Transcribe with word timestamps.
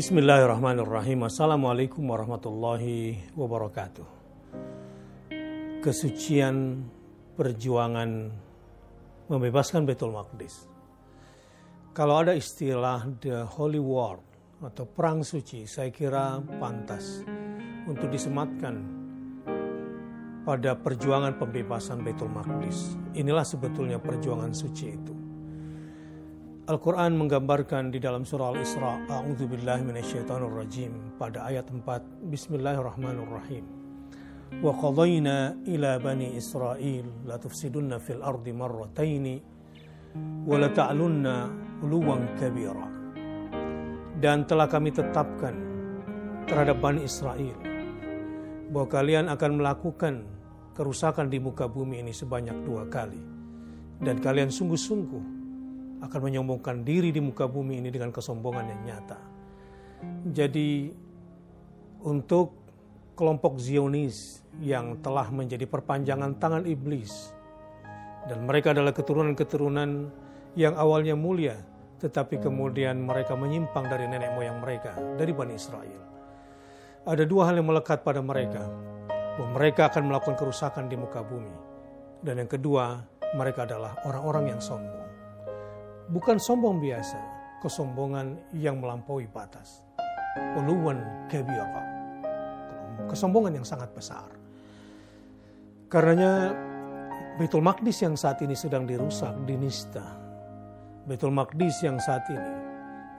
Bismillahirrahmanirrahim. 0.00 1.28
Assalamualaikum 1.28 2.00
warahmatullahi 2.08 3.20
wabarakatuh. 3.36 4.08
Kesucian 5.84 6.88
perjuangan 7.36 8.32
membebaskan 9.28 9.84
Betul 9.84 10.16
Maqdis. 10.16 10.64
Kalau 11.92 12.16
ada 12.16 12.32
istilah 12.32 13.12
the 13.20 13.44
holy 13.44 13.76
war 13.76 14.16
atau 14.64 14.88
perang 14.88 15.20
suci, 15.20 15.68
saya 15.68 15.92
kira 15.92 16.40
pantas 16.56 17.20
untuk 17.84 18.08
disematkan 18.08 18.80
pada 20.48 20.80
perjuangan 20.80 21.36
pembebasan 21.36 22.00
Betul 22.00 22.32
Maqdis. 22.32 22.96
Inilah 23.20 23.44
sebetulnya 23.44 24.00
perjuangan 24.00 24.56
suci 24.56 24.86
itu. 24.96 25.19
Al-Quran 26.70 27.18
menggambarkan 27.18 27.90
di 27.90 27.98
dalam 27.98 28.22
surah 28.22 28.54
Al-Isra, 28.54 29.02
rajim, 30.54 31.18
pada 31.18 31.50
ayat 31.50 31.66
4, 31.66 32.30
Bismillahirrahmanirrahim. 32.30 33.66
Wa 34.62 34.70
qadayna 34.78 35.58
ila 35.66 35.98
bani 35.98 36.38
Israel 36.38 37.26
la 37.26 37.42
tufsidunna 37.42 37.98
fil 37.98 38.22
ardi 38.22 38.54
marrataini 38.54 39.42
wa 40.46 40.62
uluwan 41.82 42.38
kabira. 42.38 42.86
Dan 44.22 44.46
telah 44.46 44.70
kami 44.70 44.94
tetapkan 44.94 45.58
terhadap 46.46 46.78
Bani 46.78 47.02
Israel 47.02 47.58
bahwa 48.70 48.86
kalian 48.86 49.26
akan 49.26 49.58
melakukan 49.58 50.22
kerusakan 50.78 51.34
di 51.34 51.42
muka 51.42 51.66
bumi 51.66 51.98
ini 51.98 52.14
sebanyak 52.14 52.62
dua 52.62 52.86
kali. 52.86 53.18
Dan 53.98 54.22
kalian 54.22 54.54
sungguh-sungguh 54.54 55.39
akan 56.00 56.20
menyombongkan 56.32 56.82
diri 56.82 57.12
di 57.12 57.20
muka 57.20 57.44
bumi 57.44 57.80
ini 57.80 57.92
dengan 57.92 58.08
kesombongan 58.08 58.66
yang 58.72 58.80
nyata. 58.88 59.20
Jadi 60.32 60.88
untuk 62.00 62.56
kelompok 63.12 63.60
Zionis 63.60 64.40
yang 64.64 64.96
telah 65.04 65.28
menjadi 65.28 65.68
perpanjangan 65.68 66.40
tangan 66.40 66.64
iblis 66.64 67.36
dan 68.24 68.48
mereka 68.48 68.72
adalah 68.72 68.96
keturunan-keturunan 68.96 70.08
yang 70.56 70.72
awalnya 70.76 71.12
mulia 71.12 71.60
tetapi 72.00 72.40
kemudian 72.40 72.96
mereka 72.96 73.36
menyimpang 73.36 73.84
dari 73.84 74.08
nenek 74.08 74.32
moyang 74.32 74.56
mereka 74.64 74.96
dari 75.20 75.36
Bani 75.36 75.52
Israel. 75.52 76.00
Ada 77.04 77.28
dua 77.28 77.52
hal 77.52 77.60
yang 77.60 77.68
melekat 77.68 78.00
pada 78.00 78.24
mereka, 78.24 78.64
bahwa 79.36 79.56
mereka 79.56 79.92
akan 79.92 80.08
melakukan 80.08 80.36
kerusakan 80.40 80.88
di 80.88 80.96
muka 80.96 81.20
bumi. 81.20 81.52
Dan 82.24 82.44
yang 82.44 82.48
kedua, 82.48 83.04
mereka 83.36 83.68
adalah 83.68 84.00
orang-orang 84.04 84.56
yang 84.56 84.60
sombong 84.60 85.09
bukan 86.10 86.36
sombong 86.36 86.82
biasa, 86.82 87.18
kesombongan 87.62 88.34
yang 88.50 88.82
melampaui 88.82 89.30
batas. 89.30 89.86
Uluwan 90.58 91.26
kabira. 91.30 91.66
Kesombongan 93.06 93.62
yang 93.62 93.66
sangat 93.66 93.90
besar. 93.94 94.26
Karenanya 95.90 96.54
Betul 97.40 97.64
Maqdis 97.64 98.04
yang 98.04 98.20
saat 98.20 98.42
ini 98.44 98.52
sedang 98.52 98.84
dirusak, 98.84 99.32
dinista. 99.48 100.04
Betul 101.08 101.32
Maqdis 101.32 101.80
yang 101.80 101.96
saat 101.96 102.26
ini 102.28 102.54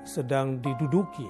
sedang 0.06 0.62
diduduki 0.62 1.26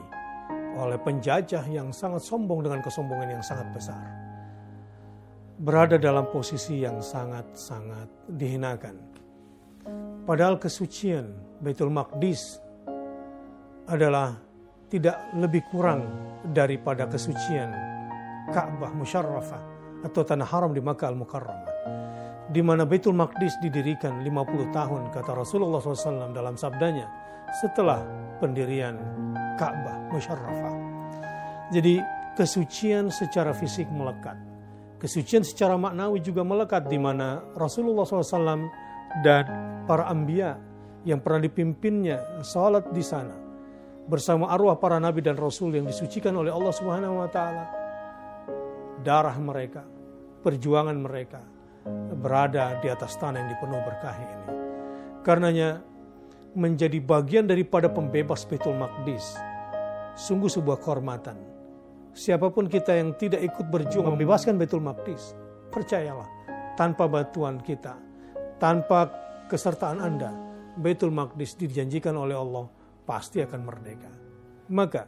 oleh 0.75 0.99
penjajah 0.99 1.63
yang 1.71 1.95
sangat 1.95 2.23
sombong 2.23 2.63
dengan 2.67 2.83
kesombongan 2.83 3.39
yang 3.39 3.43
sangat 3.43 3.71
besar. 3.71 4.03
Berada 5.61 5.95
dalam 5.95 6.27
posisi 6.35 6.83
yang 6.83 6.99
sangat-sangat 6.99 8.11
dihinakan. 8.27 8.97
Padahal 10.27 10.57
kesucian 10.57 11.31
Baitul 11.61 11.93
Maqdis 11.93 12.57
adalah 13.85 14.33
tidak 14.89 15.29
lebih 15.37 15.61
kurang 15.69 16.01
daripada 16.49 17.05
kesucian 17.05 17.69
Ka'bah 18.49 18.89
Musyarrafah 18.97 19.61
atau 20.01 20.25
tanah 20.25 20.49
haram 20.49 20.73
di 20.73 20.81
Makkah 20.81 21.13
Al-Mukarramah. 21.13 21.73
Di 22.49 22.65
mana 22.65 22.89
Baitul 22.89 23.13
Maqdis 23.13 23.61
didirikan 23.61 24.25
50 24.25 24.73
tahun 24.73 25.13
kata 25.13 25.37
Rasulullah 25.37 25.77
SAW 25.77 26.33
dalam 26.33 26.57
sabdanya 26.57 27.05
setelah 27.61 28.01
pendirian 28.41 28.97
Ka'bah 29.61 30.09
Musyarrafah. 30.09 30.73
Jadi 31.69 32.01
kesucian 32.33 33.13
secara 33.13 33.53
fisik 33.53 33.85
melekat. 33.93 34.35
Kesucian 34.97 35.45
secara 35.45 35.77
maknawi 35.77 36.25
juga 36.25 36.41
melekat 36.41 36.89
di 36.89 36.97
mana 36.97 37.45
Rasulullah 37.53 38.01
SAW 38.01 38.65
dan 39.21 39.45
para 39.85 40.09
ambia 40.09 40.70
yang 41.07 41.19
pernah 41.21 41.41
dipimpinnya 41.41 42.41
salat 42.45 42.89
di 42.93 43.01
sana 43.01 43.33
bersama 44.05 44.49
arwah 44.49 44.77
para 44.77 44.97
nabi 44.97 45.21
dan 45.21 45.37
rasul 45.37 45.73
yang 45.73 45.85
disucikan 45.85 46.33
oleh 46.37 46.53
Allah 46.53 46.73
Subhanahu 46.73 47.21
wa 47.21 47.29
taala. 47.29 47.65
Darah 49.01 49.33
mereka, 49.41 49.81
perjuangan 50.45 50.97
mereka 50.97 51.41
berada 52.21 52.77
di 52.77 52.87
atas 52.89 53.17
tanah 53.17 53.41
yang 53.41 53.49
dipenuhi 53.49 53.81
berkah 53.81 54.13
ini. 54.13 54.37
Karenanya 55.25 55.81
menjadi 56.53 57.01
bagian 57.01 57.49
daripada 57.49 57.89
pembebas 57.89 58.45
Betul 58.45 58.77
Maqdis 58.77 59.37
sungguh 60.13 60.51
sebuah 60.51 60.77
kehormatan. 60.81 61.37
Siapa 62.11 62.51
pun 62.51 62.67
kita 62.67 62.91
yang 62.91 63.15
tidak 63.15 63.39
ikut 63.41 63.71
berjuang 63.71 64.13
membebaskan 64.13 64.59
Betul 64.59 64.83
Maqdis, 64.83 65.33
percayalah, 65.71 66.27
tanpa 66.75 67.07
bantuan 67.07 67.57
kita, 67.63 67.95
tanpa 68.59 69.07
kesertaan 69.47 70.03
Anda, 70.03 70.50
Baitul 70.79 71.11
Maqdis 71.11 71.57
dijanjikan 71.59 72.15
oleh 72.15 72.37
Allah 72.37 72.67
pasti 73.03 73.43
akan 73.43 73.61
merdeka. 73.65 74.11
Maka 74.71 75.07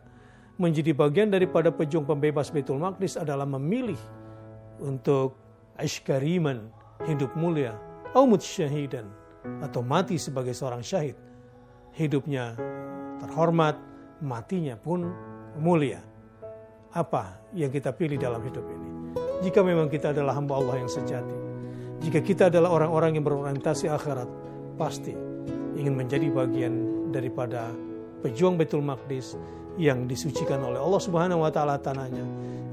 menjadi 0.59 0.91
bagian 0.93 1.31
daripada 1.31 1.71
pejuang 1.71 2.03
pembebas 2.05 2.51
Baitul 2.51 2.81
Maqdis 2.81 3.15
adalah 3.15 3.47
memilih 3.47 3.97
untuk 4.83 5.39
ashkariman, 5.79 6.69
hidup 7.07 7.33
mulia, 7.33 7.73
aumut 8.13 8.43
syahidan, 8.43 9.09
atau 9.63 9.81
mati 9.81 10.19
sebagai 10.19 10.53
seorang 10.53 10.83
syahid. 10.83 11.17
Hidupnya 11.93 12.57
terhormat, 13.21 13.77
matinya 14.21 14.77
pun 14.77 15.09
mulia. 15.57 16.01
Apa 16.93 17.41
yang 17.57 17.73
kita 17.73 17.89
pilih 17.93 18.21
dalam 18.21 18.41
hidup 18.45 18.65
ini? 18.69 18.89
Jika 19.43 19.65
memang 19.65 19.89
kita 19.89 20.13
adalah 20.13 20.37
hamba 20.37 20.61
Allah 20.61 20.85
yang 20.85 20.89
sejati, 20.89 21.37
jika 22.03 22.19
kita 22.21 22.43
adalah 22.53 22.71
orang-orang 22.71 23.17
yang 23.17 23.25
berorientasi 23.25 23.89
akhirat, 23.89 24.29
pasti 24.77 25.13
ingin 25.77 25.93
menjadi 25.93 26.29
bagian 26.29 26.73
daripada 27.09 27.73
pejuang 28.21 28.57
Betul 28.57 28.85
Maqdis 28.85 29.37
yang 29.77 30.05
disucikan 30.05 30.61
oleh 30.61 30.77
Allah 30.77 31.01
Subhanahu 31.01 31.43
wa 31.45 31.51
taala 31.51 31.81
tanahnya, 31.81 32.25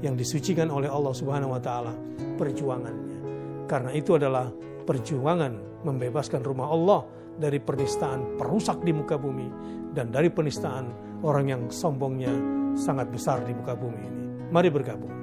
yang 0.05 0.13
disucikan 0.13 0.69
oleh 0.69 0.89
Allah 0.89 1.13
Subhanahu 1.13 1.57
wa 1.57 1.61
taala 1.61 1.93
perjuangannya. 2.37 3.17
Karena 3.65 3.91
itu 3.95 4.17
adalah 4.17 4.49
perjuangan 4.85 5.83
membebaskan 5.85 6.41
rumah 6.45 6.69
Allah 6.69 7.01
dari 7.37 7.57
penistaan 7.57 8.37
perusak 8.37 8.83
di 8.85 8.93
muka 8.93 9.17
bumi 9.17 9.47
dan 9.95 10.13
dari 10.13 10.29
penistaan 10.29 11.17
orang 11.25 11.45
yang 11.49 11.61
sombongnya 11.71 12.31
sangat 12.77 13.09
besar 13.09 13.41
di 13.45 13.53
muka 13.55 13.73
bumi 13.73 14.01
ini. 14.01 14.23
Mari 14.51 14.69
bergabung. 14.69 15.13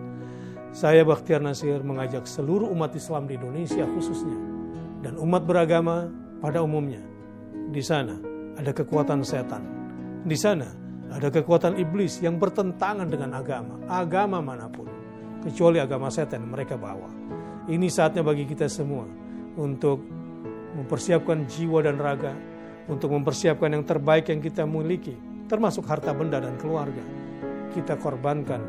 Saya 0.72 1.00
Bakhtiar 1.04 1.40
Nasir 1.40 1.80
mengajak 1.80 2.28
seluruh 2.28 2.68
umat 2.72 2.92
Islam 2.92 3.24
di 3.24 3.40
Indonesia 3.40 3.88
khususnya 3.88 4.36
dan 5.00 5.16
umat 5.16 5.48
beragama 5.48 6.12
pada 6.38 6.62
umumnya 6.62 7.02
di 7.68 7.82
sana 7.84 8.16
ada 8.58 8.74
kekuatan 8.74 9.22
setan. 9.22 9.62
Di 10.24 10.34
sana 10.34 10.66
ada 11.08 11.28
kekuatan 11.30 11.78
iblis 11.78 12.20
yang 12.20 12.36
bertentangan 12.36 13.08
dengan 13.08 13.38
agama, 13.38 13.80
agama 13.86 14.42
mana 14.42 14.66
pun, 14.68 14.88
kecuali 15.40 15.78
agama 15.80 16.10
setan 16.10 16.44
mereka 16.44 16.74
bawa. 16.76 17.08
Ini 17.68 17.86
saatnya 17.88 18.24
bagi 18.24 18.48
kita 18.48 18.66
semua 18.66 19.04
untuk 19.56 20.00
mempersiapkan 20.76 21.44
jiwa 21.48 21.84
dan 21.84 21.96
raga, 22.00 22.32
untuk 22.88 23.12
mempersiapkan 23.12 23.72
yang 23.72 23.84
terbaik 23.84 24.28
yang 24.32 24.40
kita 24.40 24.64
miliki, 24.64 25.16
termasuk 25.48 25.84
harta 25.88 26.12
benda 26.12 26.40
dan 26.40 26.56
keluarga. 26.56 27.04
Kita 27.72 28.00
korbankan 28.00 28.60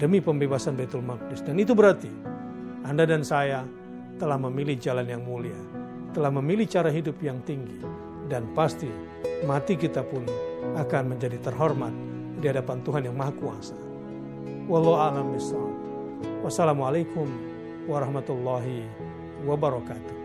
demi 0.00 0.24
pembebasan 0.24 0.74
Betul 0.74 1.04
Maqdis. 1.04 1.44
Dan 1.44 1.60
itu 1.60 1.76
berarti 1.76 2.10
Anda 2.84 3.04
dan 3.04 3.22
saya 3.22 3.64
telah 4.16 4.40
memilih 4.40 4.76
jalan 4.80 5.06
yang 5.08 5.22
mulia, 5.24 5.56
telah 6.12 6.28
memilih 6.28 6.68
cara 6.68 6.92
hidup 6.92 7.16
yang 7.24 7.40
tinggi, 7.44 7.80
dan 8.28 8.48
pasti 8.52 8.88
mati 9.48 9.74
kita 9.76 10.04
pun 10.04 10.24
akan 10.76 11.16
menjadi 11.16 11.40
terhormat 11.40 11.92
di 12.38 12.46
hadapan 12.48 12.78
Tuhan 12.84 13.02
yang 13.08 13.16
Maha 13.16 13.32
Kuasa. 13.36 13.76
Wallahu 14.68 14.98
a'lam 15.00 15.34
Wassalamualaikum 16.42 17.26
warahmatullahi 17.90 18.86
wabarakatuh. 19.42 20.21